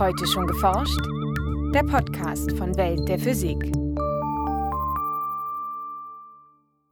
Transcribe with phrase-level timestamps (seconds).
[0.00, 0.98] Heute schon geforscht?
[1.74, 3.58] Der Podcast von Welt der Physik.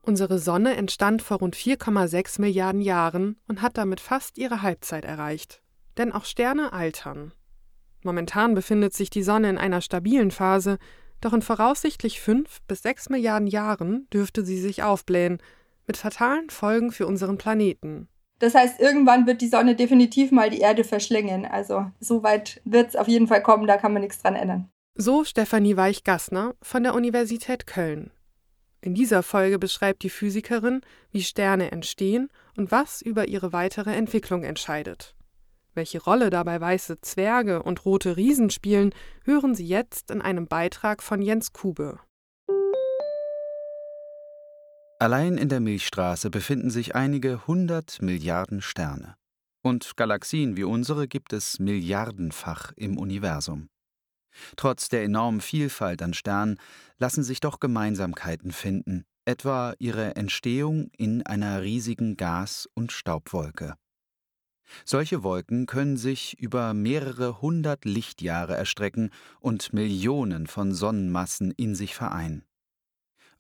[0.03, 5.63] Unsere Sonne entstand vor rund 4,6 Milliarden Jahren und hat damit fast ihre Halbzeit erreicht.
[5.97, 7.33] Denn auch Sterne altern.
[8.03, 10.77] Momentan befindet sich die Sonne in einer stabilen Phase,
[11.23, 15.39] doch in voraussichtlich 5 bis 6 Milliarden Jahren dürfte sie sich aufblähen,
[15.87, 18.11] mit fatalen Folgen für unseren Planeten.
[18.39, 21.45] Das heißt, irgendwann wird die Sonne definitiv mal die Erde verschlingen.
[21.45, 24.69] Also so weit wird es auf jeden Fall kommen, da kann man nichts dran ändern.
[24.95, 28.11] So Stefanie Weich-Gassner von der Universität Köln.
[28.81, 34.45] In dieser Folge beschreibt die Physikerin, wie Sterne entstehen und was über ihre weitere Entwicklung
[34.45, 35.17] entscheidet.
[35.75, 38.93] Welche Rolle dabei weiße Zwerge und rote Riesen spielen,
[39.25, 42.01] hören Sie jetzt in einem Beitrag von Jens Kube.
[45.01, 49.15] Allein in der Milchstraße befinden sich einige hundert Milliarden Sterne.
[49.63, 53.69] Und Galaxien wie unsere gibt es milliardenfach im Universum.
[54.57, 56.59] Trotz der enormen Vielfalt an Sternen
[56.99, 63.75] lassen sich doch Gemeinsamkeiten finden, etwa ihre Entstehung in einer riesigen Gas- und Staubwolke.
[64.85, 71.95] Solche Wolken können sich über mehrere hundert Lichtjahre erstrecken und Millionen von Sonnenmassen in sich
[71.95, 72.48] vereinen.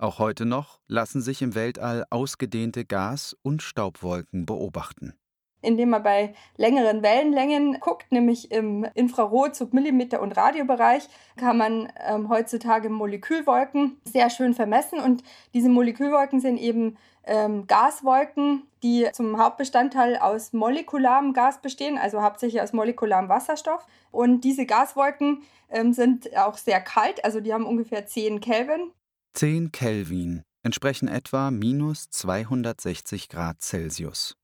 [0.00, 5.14] Auch heute noch lassen sich im Weltall ausgedehnte Gas- und Staubwolken beobachten.
[5.60, 12.28] Indem man bei längeren Wellenlängen guckt, nämlich im Infrarot-, Submillimeter- und Radiobereich, kann man ähm,
[12.28, 15.00] heutzutage Molekülwolken sehr schön vermessen.
[15.00, 22.22] Und diese Molekülwolken sind eben ähm, Gaswolken, die zum Hauptbestandteil aus molekularem Gas bestehen, also
[22.22, 23.84] hauptsächlich aus molekularem Wasserstoff.
[24.12, 28.92] Und diese Gaswolken ähm, sind auch sehr kalt, also die haben ungefähr 10 Kelvin.
[29.34, 34.36] 10 Kelvin entsprechen etwa minus 260 Grad Celsius.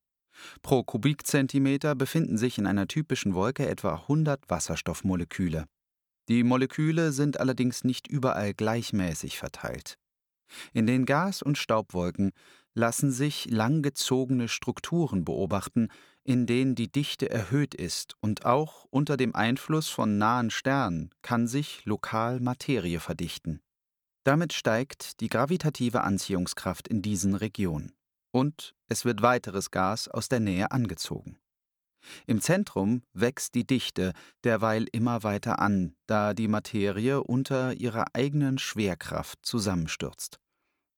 [0.62, 5.66] Pro Kubikzentimeter befinden sich in einer typischen Wolke etwa 100 Wasserstoffmoleküle.
[6.28, 9.98] Die Moleküle sind allerdings nicht überall gleichmäßig verteilt.
[10.72, 12.32] In den Gas- und Staubwolken
[12.74, 15.88] lassen sich langgezogene Strukturen beobachten,
[16.24, 21.46] in denen die Dichte erhöht ist und auch unter dem Einfluss von nahen Sternen kann
[21.46, 23.60] sich lokal Materie verdichten.
[24.24, 27.92] Damit steigt die gravitative Anziehungskraft in diesen Regionen.
[28.32, 31.38] Und es wird weiteres Gas aus der Nähe angezogen.
[32.26, 34.12] Im Zentrum wächst die Dichte
[34.42, 40.38] derweil immer weiter an, da die Materie unter ihrer eigenen Schwerkraft zusammenstürzt.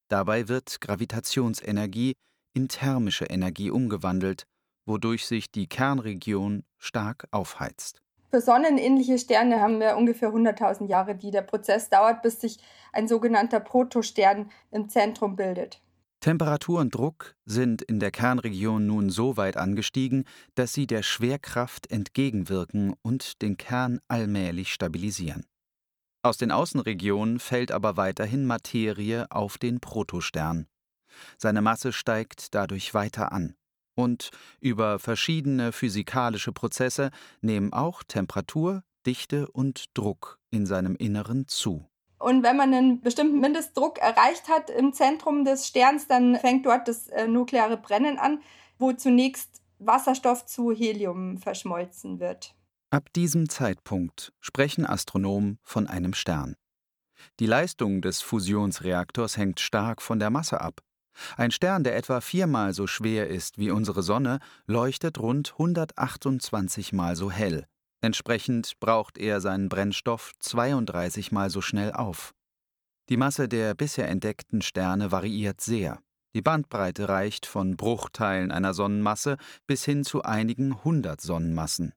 [0.08, 2.14] Dabei wird Gravitationsenergie
[2.54, 4.44] in thermische Energie umgewandelt,
[4.86, 8.02] wodurch sich die Kernregion stark aufheizt.
[8.30, 12.58] Für sonnenähnliche Sterne haben wir ungefähr 100.000 Jahre, die der Prozess dauert, bis sich
[12.92, 15.80] ein sogenannter Protostern im Zentrum bildet.
[16.20, 20.24] Temperatur und Druck sind in der Kernregion nun so weit angestiegen,
[20.56, 25.46] dass sie der Schwerkraft entgegenwirken und den Kern allmählich stabilisieren.
[26.22, 30.66] Aus den Außenregionen fällt aber weiterhin Materie auf den Protostern.
[31.38, 33.54] Seine Masse steigt dadurch weiter an
[33.96, 34.30] und
[34.60, 41.88] über verschiedene physikalische Prozesse nehmen auch Temperatur, Dichte und Druck in seinem Inneren zu.
[42.18, 46.88] Und wenn man einen bestimmten Mindestdruck erreicht hat im Zentrum des Sterns, dann fängt dort
[46.88, 48.40] das äh, nukleare Brennen an,
[48.78, 52.54] wo zunächst Wasserstoff zu Helium verschmolzen wird.
[52.90, 56.56] Ab diesem Zeitpunkt sprechen Astronomen von einem Stern.
[57.40, 60.80] Die Leistung des Fusionsreaktors hängt stark von der Masse ab.
[61.36, 67.16] Ein Stern, der etwa viermal so schwer ist wie unsere Sonne, leuchtet rund 128 Mal
[67.16, 67.66] so hell.
[68.00, 72.34] Entsprechend braucht er seinen Brennstoff 32 Mal so schnell auf.
[73.08, 76.00] Die Masse der bisher entdeckten Sterne variiert sehr.
[76.34, 81.94] Die Bandbreite reicht von Bruchteilen einer Sonnenmasse bis hin zu einigen hundert Sonnenmassen.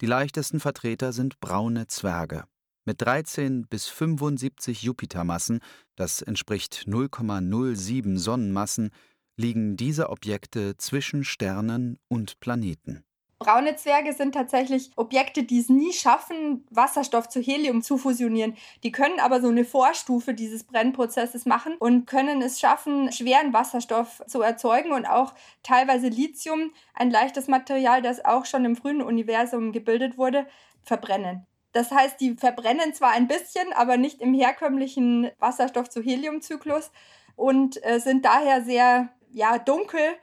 [0.00, 2.44] Die leichtesten Vertreter sind braune Zwerge.
[2.84, 5.60] Mit 13 bis 75 Jupitermassen,
[5.96, 8.90] das entspricht 0,07 Sonnenmassen,
[9.36, 13.04] liegen diese Objekte zwischen Sternen und Planeten.
[13.38, 18.54] Braune Zwerge sind tatsächlich Objekte, die es nie schaffen, Wasserstoff zu Helium zu fusionieren.
[18.82, 24.22] Die können aber so eine Vorstufe dieses Brennprozesses machen und können es schaffen, schweren Wasserstoff
[24.26, 29.72] zu erzeugen und auch teilweise Lithium, ein leichtes Material, das auch schon im frühen Universum
[29.72, 30.46] gebildet wurde,
[30.82, 31.46] verbrennen.
[31.72, 36.90] Das heißt, die verbrennen zwar ein bisschen, aber nicht im herkömmlichen Wasserstoff zu Helium-Zyklus
[37.36, 40.16] und äh, sind daher sehr ja, dunkel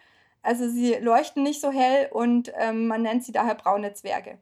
[0.48, 4.40] also sie leuchten nicht so hell und ähm, man nennt sie daher braune Zwerge.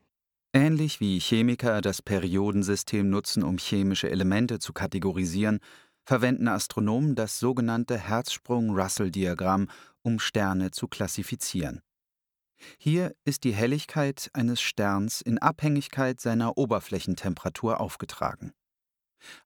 [0.54, 5.60] Ähnlich wie Chemiker das Periodensystem nutzen, um chemische Elemente zu kategorisieren,
[6.06, 9.68] verwenden Astronomen das sogenannte Herzsprung-Russell-Diagramm,
[10.04, 11.82] um Sterne zu klassifizieren.
[12.78, 18.54] Hier ist die Helligkeit eines Sterns in Abhängigkeit seiner Oberflächentemperatur aufgetragen.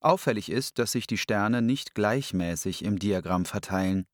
[0.01, 4.05] Auffällig ist, dass sich die Sterne nicht gleichmäßig im Diagramm verteilen.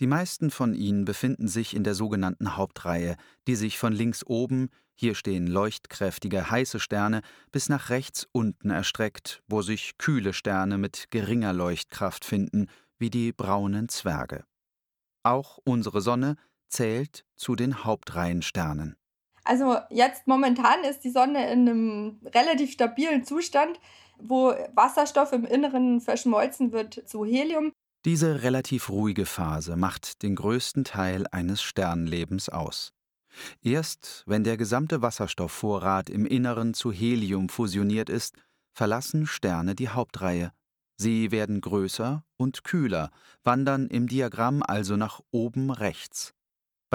[0.00, 3.16] Die meisten von ihnen befinden sich in der sogenannten Hauptreihe,
[3.46, 9.42] die sich von links oben, hier stehen leuchtkräftige heiße Sterne, bis nach rechts unten erstreckt,
[9.48, 14.44] wo sich kühle Sterne mit geringer Leuchtkraft finden, wie die braunen Zwerge.
[15.24, 16.36] Auch unsere Sonne
[16.74, 18.96] zählt zu den Hauptreihensternen.
[19.44, 23.78] Also jetzt momentan ist die Sonne in einem relativ stabilen Zustand,
[24.18, 27.72] wo Wasserstoff im Inneren verschmolzen wird zu Helium.
[28.04, 32.92] Diese relativ ruhige Phase macht den größten Teil eines Sternlebens aus.
[33.62, 38.36] Erst wenn der gesamte Wasserstoffvorrat im Inneren zu Helium fusioniert ist,
[38.72, 40.52] verlassen Sterne die Hauptreihe.
[40.96, 43.10] Sie werden größer und kühler,
[43.42, 46.34] wandern im Diagramm also nach oben rechts.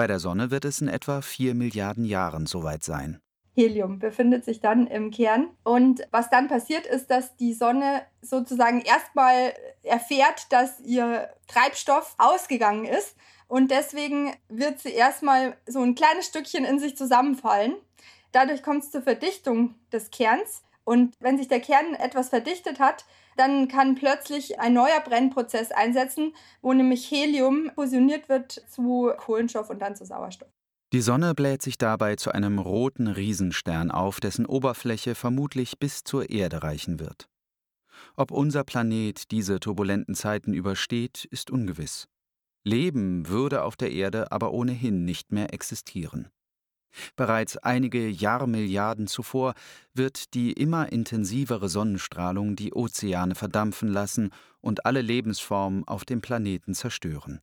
[0.00, 3.20] Bei der Sonne wird es in etwa vier Milliarden Jahren soweit sein.
[3.54, 5.50] Helium befindet sich dann im Kern.
[5.62, 9.52] Und was dann passiert ist, dass die Sonne sozusagen erstmal
[9.82, 13.14] erfährt, dass ihr Treibstoff ausgegangen ist.
[13.46, 17.74] Und deswegen wird sie erstmal so ein kleines Stückchen in sich zusammenfallen.
[18.32, 20.62] Dadurch kommt es zur Verdichtung des Kerns.
[20.84, 23.04] Und wenn sich der Kern etwas verdichtet hat,
[23.40, 29.80] dann kann plötzlich ein neuer Brennprozess einsetzen, wo nämlich Helium fusioniert wird zu Kohlenstoff und
[29.80, 30.50] dann zu Sauerstoff.
[30.92, 36.28] Die Sonne bläht sich dabei zu einem roten Riesenstern auf, dessen Oberfläche vermutlich bis zur
[36.28, 37.28] Erde reichen wird.
[38.16, 42.08] Ob unser Planet diese turbulenten Zeiten übersteht, ist ungewiss.
[42.62, 46.28] Leben würde auf der Erde aber ohnehin nicht mehr existieren.
[47.16, 49.54] Bereits einige Jahrmilliarden zuvor
[49.94, 56.74] wird die immer intensivere Sonnenstrahlung die Ozeane verdampfen lassen und alle Lebensformen auf dem Planeten
[56.74, 57.40] zerstören.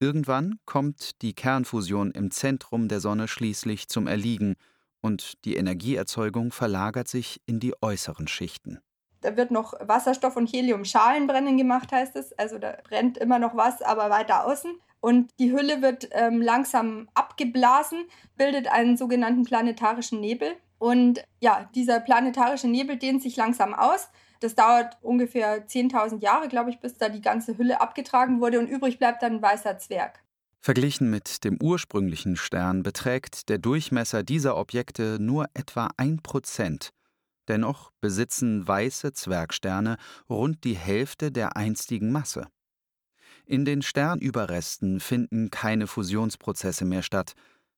[0.00, 4.56] Irgendwann kommt die Kernfusion im Zentrum der Sonne schließlich zum Erliegen
[5.00, 8.80] und die Energieerzeugung verlagert sich in die äußeren Schichten.
[9.20, 12.32] Da wird noch Wasserstoff und Helium-Schalenbrennen gemacht, heißt es.
[12.32, 17.08] Also da brennt immer noch was, aber weiter außen und die Hülle wird ähm, langsam
[17.14, 18.04] abgeblasen,
[18.36, 20.54] bildet einen sogenannten planetarischen Nebel.
[20.78, 24.10] Und ja, dieser planetarische Nebel dehnt sich langsam aus.
[24.38, 28.68] Das dauert ungefähr 10.000 Jahre, glaube ich, bis da die ganze Hülle abgetragen wurde und
[28.68, 30.22] übrig bleibt dann ein weißer Zwerg.
[30.60, 36.90] Verglichen mit dem ursprünglichen Stern beträgt der Durchmesser dieser Objekte nur etwa ein Prozent.
[37.48, 39.96] Dennoch besitzen weiße Zwergsterne
[40.30, 42.46] rund die Hälfte der einstigen Masse.
[43.44, 47.34] In den Sternüberresten finden keine Fusionsprozesse mehr statt.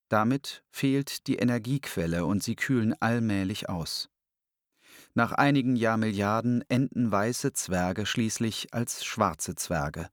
[0.09, 4.11] Damit fehlt die Energiequelle und sie kühlen allmählich aus.
[5.15, 10.09] Nach einigen Jahrmilliarden enden weiße Zwerge schließlich als schwarze Zwerge.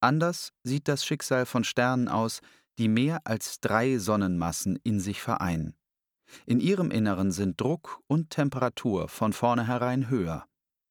[0.00, 2.40] Anders sieht das Schicksal von Sternen aus,
[2.78, 5.74] die mehr als drei Sonnenmassen in sich vereinen.
[6.44, 10.46] In ihrem Inneren sind Druck und Temperatur von vornherein höher.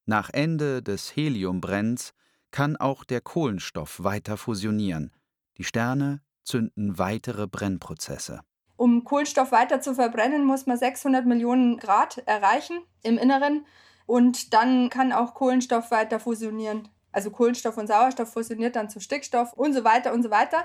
[0.06, 2.14] Nach Ende des Heliumbrenns
[2.56, 5.12] kann auch der Kohlenstoff weiter fusionieren.
[5.58, 8.40] Die Sterne zünden weitere Brennprozesse.
[8.78, 13.66] Um Kohlenstoff weiter zu verbrennen, muss man 600 Millionen Grad erreichen im Inneren
[14.06, 16.88] und dann kann auch Kohlenstoff weiter fusionieren.
[17.12, 20.64] Also Kohlenstoff und Sauerstoff fusioniert dann zu Stickstoff und so weiter und so weiter.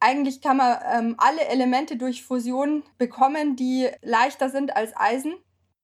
[0.00, 5.34] Eigentlich kann man ähm, alle Elemente durch Fusion bekommen, die leichter sind als Eisen.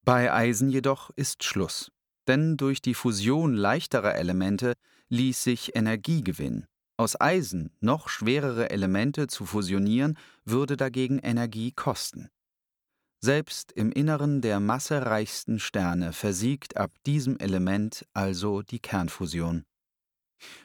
[0.03, 1.93] Bei Eisen jedoch ist Schluss.
[2.27, 4.73] Denn durch die Fusion leichterer Elemente
[5.09, 6.67] ließ sich Energie gewinnen.
[6.97, 12.29] Aus Eisen noch schwerere Elemente zu fusionieren, würde dagegen Energie kosten.
[13.19, 19.63] Selbst im Inneren der massereichsten Sterne versiegt ab diesem Element also die Kernfusion.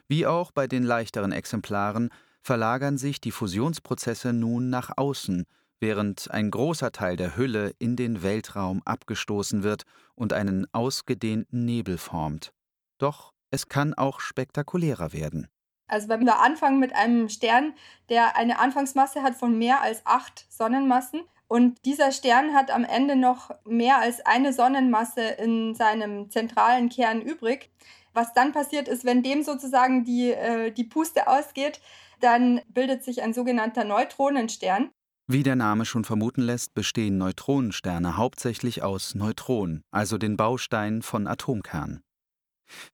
[0.09, 2.11] Wie auch bei den leichteren Exemplaren
[2.43, 5.45] verlagern sich die Fusionsprozesse nun nach außen,
[5.83, 9.83] während ein großer Teil der Hülle in den Weltraum abgestoßen wird
[10.15, 12.53] und einen ausgedehnten Nebel formt.
[12.99, 15.49] Doch es kann auch spektakulärer werden.
[15.89, 17.75] Also wenn wir anfangen mit einem Stern,
[18.09, 23.15] der eine Anfangsmasse hat von mehr als acht Sonnenmassen und dieser Stern hat am Ende
[23.15, 27.69] noch mehr als eine Sonnenmasse in seinem zentralen Kern übrig.
[28.15, 31.83] Was dann passiert ist, wenn dem sozusagen die, äh, die Puste ausgeht,
[32.21, 34.93] dann bildet sich ein sogenannter Neutronenstern.
[35.33, 41.27] Wie der Name schon vermuten lässt, bestehen Neutronensterne hauptsächlich aus Neutronen, also den Bausteinen von
[41.27, 42.03] Atomkernen.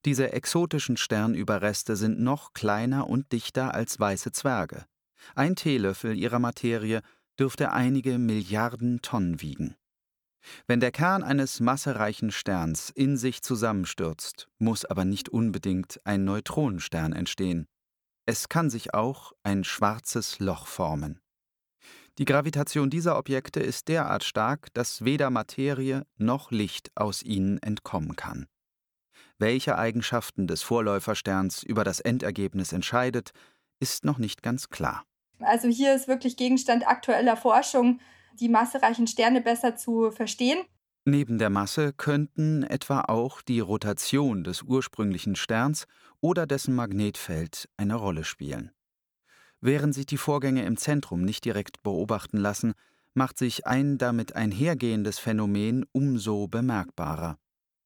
[0.05, 4.87] Diese exotischen Sternüberreste sind noch kleiner und dichter als weiße Zwerge.
[5.35, 7.03] Ein Teelöffel ihrer Materie
[7.41, 9.75] dürfte einige Milliarden Tonnen wiegen.
[10.69, 17.15] Wenn der Kern eines massereichen Sterns in sich zusammenstürzt, muss aber nicht unbedingt ein Neutronenstern
[17.15, 17.67] entstehen.
[18.27, 21.21] Es kann sich auch ein schwarzes Loch formen.
[22.19, 28.17] Die Gravitation dieser Objekte ist derart stark, dass weder Materie noch Licht aus ihnen entkommen
[28.17, 28.47] kann.
[29.39, 33.31] Welche Eigenschaften des Vorläufersterns über das Endergebnis entscheidet,
[33.79, 35.05] ist noch nicht ganz klar.
[35.39, 38.01] Also hier ist wirklich Gegenstand aktueller Forschung,
[38.41, 40.59] die massereichen Sterne besser zu verstehen.
[41.05, 45.87] Neben der Masse könnten etwa auch die Rotation des ursprünglichen Sterns
[46.21, 48.73] oder dessen Magnetfeld eine Rolle spielen.
[49.61, 52.75] Während sich die Vorgänge im Zentrum nicht direkt beobachten lassen,
[53.15, 57.39] macht sich ein damit einhergehendes Phänomen umso bemerkbarer.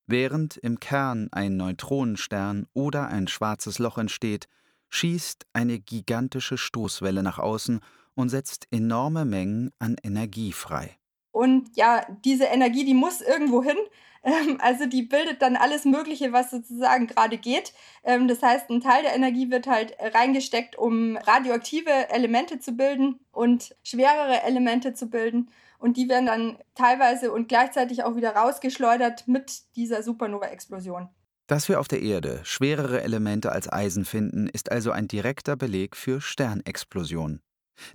[0.06, 4.46] Während im Kern ein Neutronenstern oder ein schwarzes Loch entsteht,
[4.90, 7.80] schießt eine gigantische Stoßwelle nach außen
[8.14, 10.98] und setzt enorme Mengen an Energie frei.
[11.32, 13.76] Und ja, diese Energie, die muss irgendwo hin.
[14.24, 17.72] Ähm, also die bildet dann alles Mögliche, was sozusagen gerade geht.
[18.04, 23.18] Ähm, das heißt, ein Teil der Energie wird halt reingesteckt, um radioaktive Elemente zu bilden
[23.32, 25.50] und schwerere Elemente zu bilden.
[25.80, 31.08] Und die werden dann teilweise und gleichzeitig auch wieder rausgeschleudert mit dieser Supernova-Explosion.
[31.48, 35.96] Dass wir auf der Erde schwerere Elemente als Eisen finden, ist also ein direkter Beleg
[35.96, 37.42] für Sternexplosionen.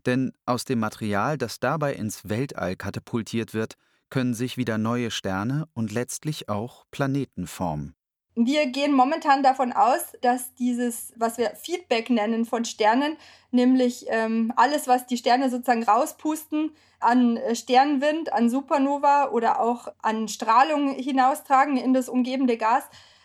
[0.05, 3.75] Denn aus dem Material, das dabei ins Weltall katapultiert wird,
[4.09, 7.97] können sich wieder neue Sterne und letztlich auch Planeten formen.
[8.39, 13.17] Wir gehen momentan davon aus, dass dieses, was wir Feedback nennen von Sternen,
[13.49, 19.87] nämlich ähm, alles, was die Sterne sozusagen rauspusten, an äh, Sternwind, an Supernova oder auch
[20.03, 22.83] an Strahlung hinaustragen in das umgebende Gas,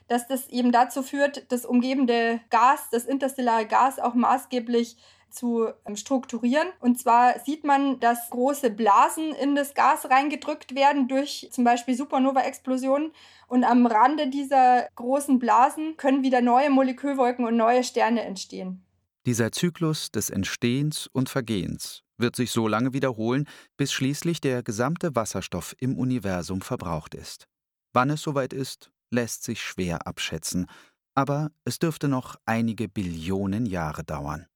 [0.09, 4.97] dass das eben dazu führt, das umgebende Gas, das interstellare Gas auch maßgeblich
[5.33, 6.69] zu ähm, strukturieren.
[6.81, 11.95] Und zwar sieht man, dass große Blasen in das Gas reingedrückt werden durch zum Beispiel
[11.95, 13.13] Supernova-Explosionen.
[13.49, 18.85] Und am Rande dieser großen Blasen können wieder neue Molekülwolken und neue Sterne entstehen.
[19.27, 23.47] Dieser Zyklus des Entstehens und Vergehens wird sich so lange wiederholen,
[23.77, 27.47] bis schließlich der gesamte Wasserstoff im Universum verbraucht ist.
[27.93, 30.67] Wann es soweit ist, lässt sich schwer abschätzen,
[31.15, 34.47] aber es dürfte noch einige Billionen Jahre dauern.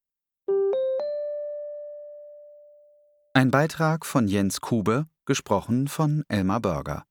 [3.36, 7.04] Ein Beitrag von Jens Kube, gesprochen von Elmar Börger.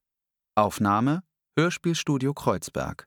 [0.56, 1.22] Aufnahme
[1.56, 3.06] Hörspielstudio Kreuzberg.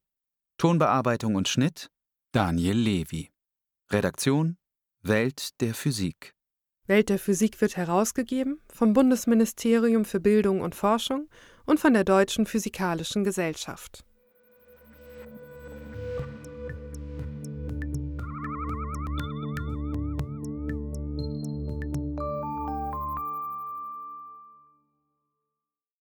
[0.56, 1.90] Tonbearbeitung und Schnitt
[2.30, 3.32] Daniel Levy.
[3.90, 4.56] Redaktion
[5.02, 6.36] Welt der Physik.
[6.86, 11.28] Welt der Physik wird herausgegeben vom Bundesministerium für Bildung und Forschung
[11.66, 14.04] und von der Deutschen Physikalischen Gesellschaft.